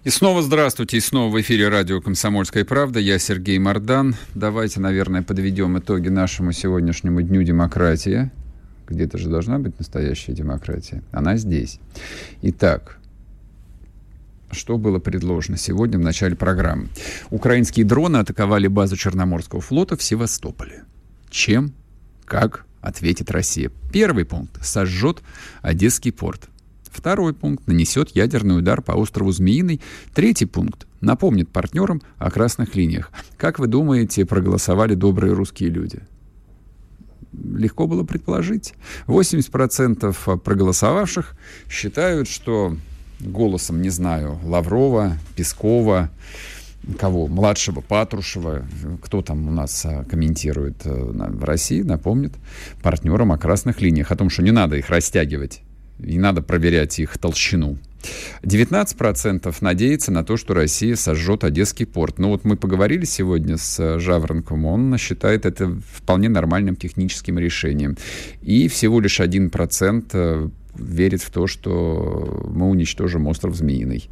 [0.04, 3.00] И снова здравствуйте, и снова в эфире радио «Комсомольская правда».
[3.00, 4.16] Я Сергей Мордан.
[4.34, 8.32] Давайте, наверное, подведем итоги нашему сегодняшнему Дню демократии.
[8.88, 11.04] Где-то же должна быть настоящая демократия.
[11.12, 11.80] Она здесь.
[12.42, 12.98] Итак,
[14.50, 16.88] что было предложено сегодня в начале программы.
[17.30, 20.82] Украинские дроны атаковали базу Черноморского флота в Севастополе.
[21.30, 21.74] Чем?
[22.26, 22.66] Как?
[22.82, 23.72] Ответит Россия.
[23.94, 24.66] Первый пункт.
[24.66, 25.22] Сожжет
[25.62, 26.50] Одесский порт.
[26.92, 27.68] Второй пункт.
[27.68, 29.82] Нанесет ядерный удар по острову Змеиный.
[30.14, 30.88] Третий пункт.
[31.00, 33.12] Напомнит партнерам о красных линиях.
[33.38, 36.02] Как вы думаете, проголосовали добрые русские люди?
[37.34, 38.74] Легко было предположить.
[39.08, 41.36] 80% проголосовавших
[41.70, 42.76] считают, что
[43.20, 46.12] голосом, не знаю, Лаврова, Пескова,
[47.00, 47.28] кого?
[47.28, 48.66] Младшего Патрушева,
[49.02, 52.34] кто там у нас а, комментирует э, в России, напомнит
[52.82, 55.62] партнерам о красных линиях, о том, что не надо их растягивать,
[56.02, 57.78] не надо проверять их толщину.
[58.42, 62.18] 19% надеется на то, что Россия сожжет Одесский порт.
[62.18, 67.98] Ну вот мы поговорили сегодня с э, Жаворонком, он считает это вполне нормальным техническим решением.
[68.42, 74.10] И всего лишь 1% э, верит в то, что мы уничтожим остров Змеиный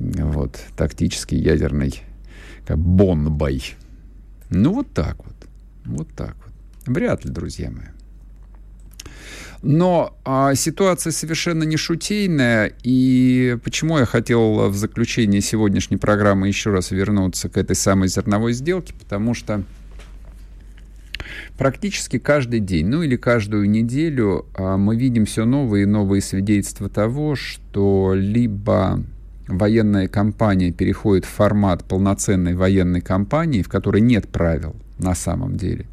[0.00, 2.02] вот, тактический ядерный
[2.66, 3.62] как бомбой.
[4.48, 5.36] Ну, вот так вот.
[5.84, 6.54] Вот так вот.
[6.86, 7.86] Вряд ли, друзья мои.
[9.62, 16.70] Но а, ситуация совершенно не шутейная, и почему я хотел в заключении сегодняшней программы еще
[16.70, 19.62] раз вернуться к этой самой зерновой сделке, потому что
[21.58, 26.88] практически каждый день, ну или каждую неделю а, мы видим все новые и новые свидетельства
[26.88, 29.04] того, что либо
[29.46, 35.84] военная кампания переходит в формат полноценной военной кампании, в которой нет правил на самом деле.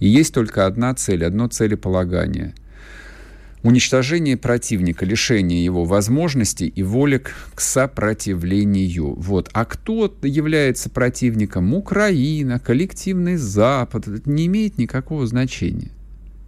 [0.00, 2.54] И есть только одна цель, одно целеполагание.
[3.62, 7.22] Уничтожение противника, лишение его возможностей и воли
[7.54, 9.14] к сопротивлению.
[9.14, 9.50] Вот.
[9.52, 11.72] А кто является противником?
[11.74, 14.08] Украина, коллективный Запад.
[14.08, 15.90] Это не имеет никакого значения.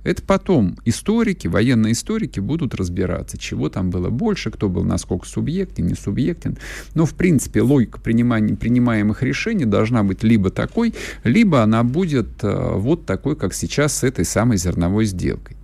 [0.05, 5.87] Это потом историки, военные историки будут разбираться, чего там было больше, кто был насколько субъектен,
[5.87, 6.59] не субъектен.
[6.95, 10.95] Но, в принципе, логика принимания, принимаемых решений должна быть либо такой,
[11.25, 15.57] либо она будет э, вот такой, как сейчас с этой самой зерновой сделкой.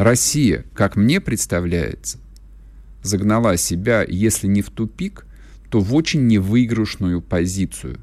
[0.00, 2.16] Россия, как мне представляется,
[3.02, 5.26] загнала себя, если не в тупик,
[5.68, 7.98] то в очень невыигрышную позицию.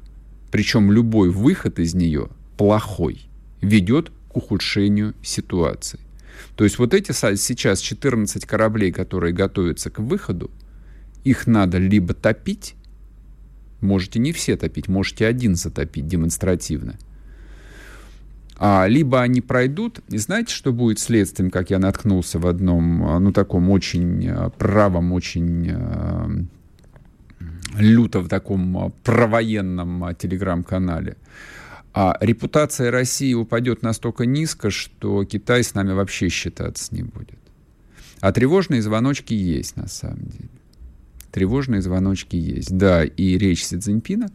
[0.52, 3.22] Причем любой выход из нее плохой
[3.60, 5.98] ведет ухудшению ситуации.
[6.54, 10.52] То есть вот эти сейчас 14 кораблей, которые готовятся к выходу,
[11.24, 12.76] их надо либо топить,
[13.80, 16.96] можете не все топить, можете один затопить демонстративно,
[18.58, 23.32] а, либо они пройдут, и знаете, что будет следствием, как я наткнулся в одном, ну,
[23.32, 26.44] таком очень а, правом, очень э,
[27.78, 31.16] люто в таком провоенном телеграм-канале–
[32.00, 37.40] а репутация России упадет настолько низко, что Китай с нами вообще считаться не будет.
[38.20, 40.48] А тревожные звоночки есть на самом деле.
[41.30, 42.76] Тревожные звоночки есть.
[42.76, 44.30] Да, и речь Си Цзиньпина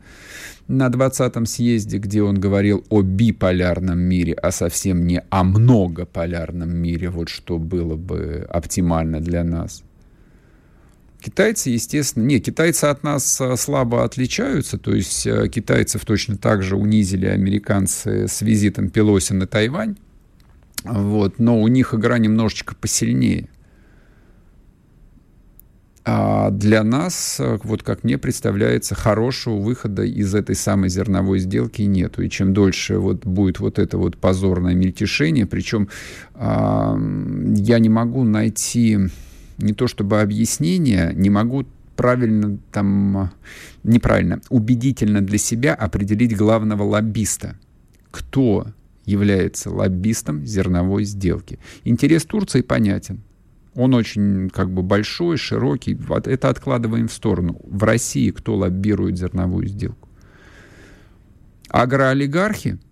[0.67, 7.09] на 20-м съезде, где он говорил о биполярном мире, а совсем не о многополярном мире,
[7.09, 9.83] вот что было бы оптимально для нас–
[11.23, 16.63] Китайцы, естественно, не, китайцы от нас э, слабо отличаются, то есть э, китайцев точно так
[16.63, 19.95] же унизили американцы с визитом Пелоси на Тайвань,
[20.83, 23.47] вот, но у них игра немножечко посильнее.
[26.05, 31.81] А для нас, э, вот как мне представляется, хорошего выхода из этой самой зерновой сделки
[31.83, 32.21] нету.
[32.21, 35.87] И чем дольше вот будет вот это вот позорное мельтешение, причем
[36.35, 38.99] я не могу найти
[39.57, 43.31] не то чтобы объяснение, не могу правильно там,
[43.83, 47.55] неправильно, убедительно для себя определить главного лоббиста.
[48.11, 48.67] Кто
[49.05, 51.59] является лоббистом зерновой сделки?
[51.83, 53.21] Интерес Турции понятен.
[53.75, 55.97] Он очень как бы большой, широкий.
[56.25, 57.59] Это откладываем в сторону.
[57.63, 60.09] В России кто лоббирует зерновую сделку?
[61.69, 62.79] Агроолигархи–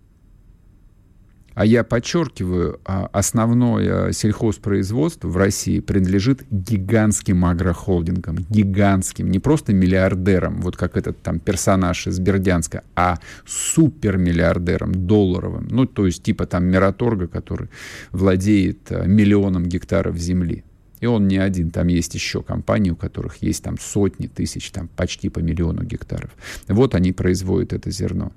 [1.54, 10.60] а я подчеркиваю, а, основное сельхозпроизводство в России принадлежит гигантским агрохолдингам, гигантским, не просто миллиардерам,
[10.60, 16.64] вот как этот там персонаж из Бердянска, а супермиллиардерам долларовым, ну, то есть типа там
[16.64, 17.68] Мираторга, который
[18.12, 20.64] владеет а, миллионом гектаров земли.
[21.02, 24.86] И он не один, там есть еще компании, у которых есть там сотни тысяч, там
[24.86, 26.30] почти по миллиону гектаров.
[26.68, 28.30] Вот они производят это зерно.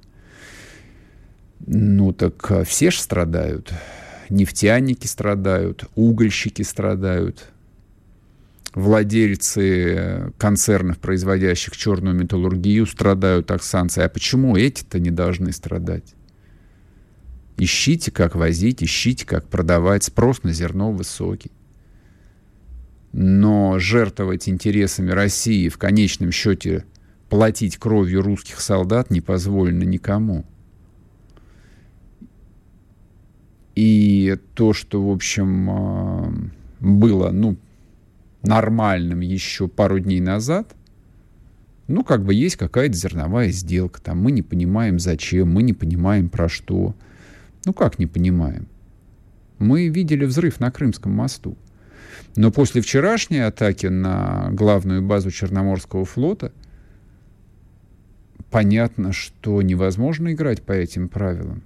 [1.67, 3.71] Ну так а, все же страдают.
[4.31, 7.49] Нефтяники страдают, угольщики страдают,
[8.73, 14.03] владельцы концернов, производящих черную металлургию, страдают от санкций.
[14.03, 16.15] А почему эти-то не должны страдать?
[17.57, 20.03] Ищите, как возить, ищите, как продавать.
[20.03, 21.51] Спрос на зерно высокий.
[23.17, 26.83] Но жертвовать интересами России, в конечном счете
[27.29, 30.43] платить кровью русских солдат не позволено никому.
[33.73, 36.33] И то, что, в общем, а,
[36.81, 37.55] было, ну,
[38.41, 40.75] нормальным еще пару дней назад,
[41.87, 46.27] ну, как бы есть какая-то зерновая сделка, там мы не понимаем зачем, мы не понимаем
[46.27, 46.93] про что.
[47.63, 48.67] Ну, как не понимаем?
[49.57, 51.55] Мы видели взрыв на Крымском мосту.
[52.35, 56.51] Но после вчерашней атаки на главную базу Черноморского флота
[58.51, 61.63] понятно, что невозможно играть по этим правилам.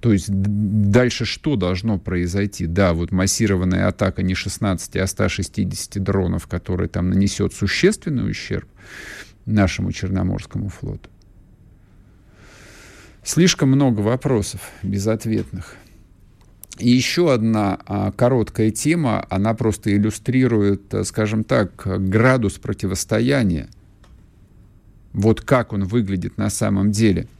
[0.00, 2.66] То есть дальше что должно произойти?
[2.66, 8.68] Да, вот массированная атака не 16, а 160 дронов, которая там нанесет существенный ущерб
[9.46, 11.08] нашему Черноморскому флоту.
[13.22, 15.76] Слишком много вопросов безответных.
[16.78, 23.68] И еще одна а, короткая тема, она просто иллюстрирует, э, скажем так, градус противостояния.
[25.12, 27.28] Вот как он выглядит на самом деле–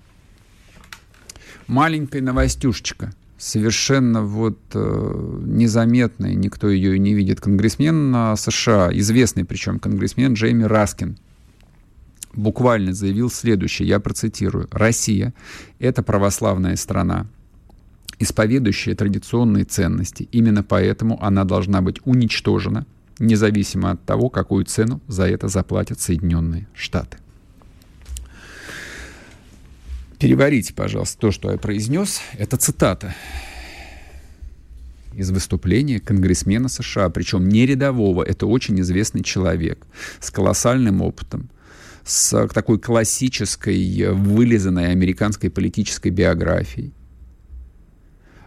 [1.72, 7.41] маленькая новостюшечка, совершенно вот э, незаметная, никто ее и не видит.
[7.41, 11.16] Конгрессмен э, США, известный причем конгрессмен Джейми Раскин,
[12.35, 14.68] буквально заявил следующее, я процитирую.
[14.70, 15.35] «Россия—
[15.78, 17.26] это православная страна,
[18.22, 20.28] исповедующая традиционные ценности.
[20.32, 22.86] Именно поэтому она должна быть уничтожена,
[23.18, 27.18] независимо от того, какую цену за это заплатят Соединенные Штаты».
[30.18, 32.20] Переварите, пожалуйста, то, что я произнес.
[32.38, 33.12] Это цитата
[35.14, 39.84] из выступления конгрессмена США, причем не рядового, это очень известный человек
[40.20, 41.50] с колоссальным опытом,
[42.04, 46.92] с такой классической, вылизанной американской политической биографией.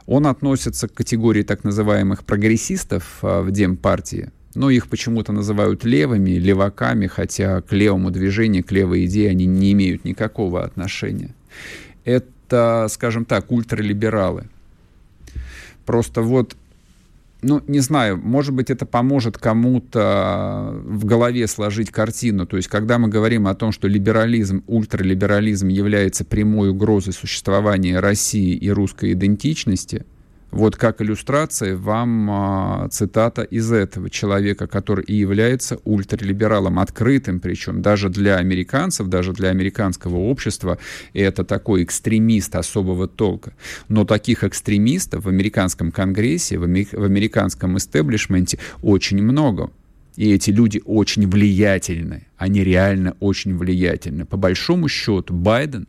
[0.08, 6.32] Он относится к категории так называемых прогрессистов а, в Демпартии, но их почему-то называют левыми,
[6.32, 11.34] леваками, хотя к левому движению, к левой идее они не имеют никакого отношения
[12.06, 14.45] это, скажем так, ультралибералы.
[15.86, 16.56] Просто вот,
[17.48, 22.48] ну, не знаю, может быть, это поможет кому-то в голове сложить картину.
[22.48, 28.56] То есть, когда мы говорим о том, что либерализм, ультралиберализм является прямой угрозой существования России
[28.56, 30.06] и русской идентичности–
[30.56, 37.82] вот как иллюстрация вам а, цитата из этого человека, который и является ультралибералом, открытым причем
[37.82, 40.78] даже для американцев, даже для американского общества.
[41.14, 43.53] Это такой экстремист особого толка.
[43.89, 49.72] Но таких экстремистов в американском конгрессе, в, в американском истеблишменте очень много.
[50.16, 52.28] И эти люди очень влиятельны.
[52.38, 54.26] Они реально очень влиятельны.
[54.26, 55.88] По большому счету, Байден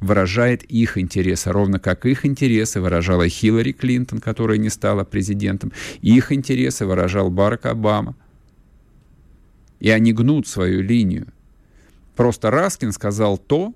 [0.00, 5.72] выражает их интересы, ровно как их интересы выражала Хиллари Клинтон, которая не стала президентом,
[6.02, 8.14] их интересы выражал Барак Обама.
[9.80, 11.28] И они гнут свою линию.
[12.14, 13.74] Просто Раскин сказал то,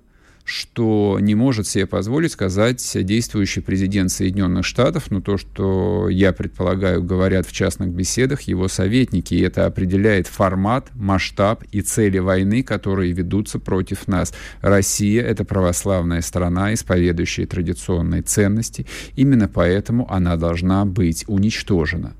[0.51, 7.01] что не может себе позволить сказать действующий президент Соединенных Штатов, но то, что я предполагаю,
[7.01, 13.13] говорят в частных беседах его советники, и это определяет формат, масштаб и цели войны, которые
[13.13, 14.33] ведутся против нас.
[14.61, 18.85] Россия— это православная страна, исповедующая традиционные ценности,
[19.15, 22.13] именно поэтому она должна быть уничтожена,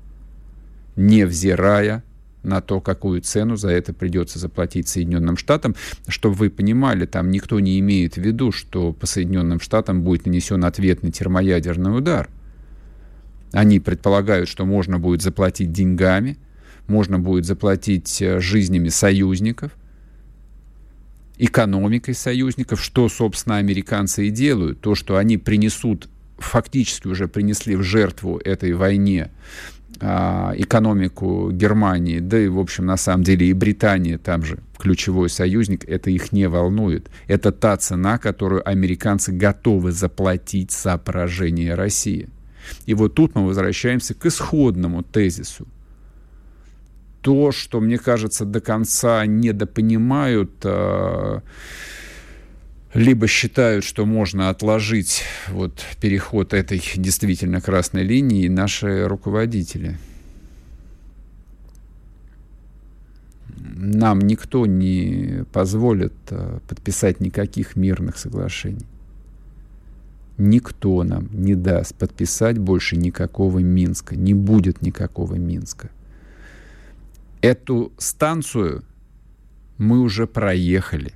[0.96, 2.02] невзирая
[2.42, 5.74] на то, какую цену за это придется заплатить Соединенным Штатам.
[6.08, 10.64] Чтобы вы понимали, там никто не имеет в виду, что по Соединенным Штатам будет нанесен
[10.64, 12.28] ответный термоядерный удар.
[13.52, 16.38] Они предполагают, что можно будет заплатить деньгами,
[16.86, 19.72] можно будет заплатить э, жизнями союзников,
[21.38, 24.80] экономикой союзников, что, собственно, американцы и делают.
[24.80, 29.30] То, что они принесут, фактически уже принесли в жертву этой войне
[30.02, 35.88] экономику Германии, да и, в общем, на самом деле и Британии, там же ключевой союзник,
[35.88, 37.08] это их не волнует.
[37.28, 42.28] Это та цена, которую американцы готовы заплатить за поражение России.
[42.86, 45.68] И вот тут мы возвращаемся к исходному тезису.
[47.20, 51.40] То, что, мне кажется, до конца недопонимают э,
[52.94, 59.98] либо считают, что можно отложить вот переход этой действительно красной линии наши руководители.
[63.74, 68.86] Нам никто не позволит э, подписать никаких мирных соглашений.
[70.36, 74.16] Никто нам не даст подписать больше никакого Минска.
[74.16, 75.90] Не будет никакого Минска.
[77.40, 78.84] Эту станцию
[79.78, 81.12] мы уже проехали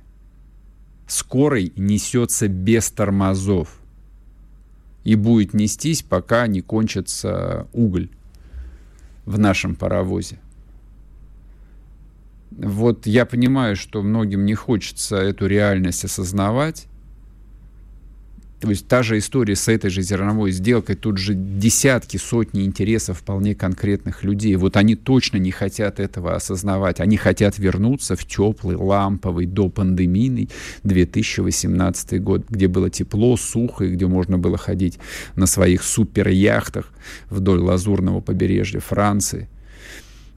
[1.07, 3.79] скорой несется без тормозов
[5.03, 8.09] и будет нестись, пока не кончится уголь
[9.25, 10.39] в нашем паровозе.
[12.51, 16.87] вот я понимаю, что многим не хочется эту реальность осознавать,
[18.59, 23.19] то есть та же история с этой же зерновой сделкой, тут же десятки, сотни интересов
[23.19, 24.55] вполне конкретных людей.
[24.55, 26.99] Вот они точно не хотят этого осознавать.
[26.99, 30.49] Они хотят вернуться в теплый, ламповый, до пандемийный
[30.83, 34.97] 2018 год, где было тепло, сухо, и где можно было ходить
[35.35, 36.91] на своих суперяхтах
[37.29, 39.49] вдоль лазурного побережья Франции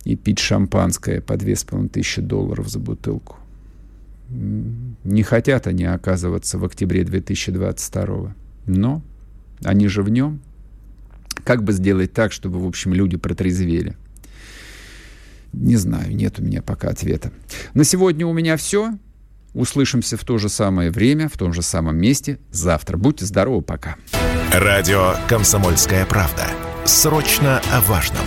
[0.05, 3.40] и пить шампанское по 2500 долларов за бутылку.
[4.31, 8.35] Не хотят они оказываться в октябре 2022.
[8.67, 9.03] Но
[9.65, 10.41] они же в нем.
[11.45, 13.95] Как бы сделать так, чтобы, в общем, люди протрезвели?
[15.53, 17.33] Не знаю, нет у меня пока ответа.
[17.75, 18.93] На сегодня у меня все.
[19.53, 22.97] Услышимся в то же самое время, в том же самом месте завтра.
[22.97, 23.97] Будьте здоровы, пока.
[24.53, 26.47] Радио «Комсомольская правда».
[26.85, 28.25] Срочно о важном.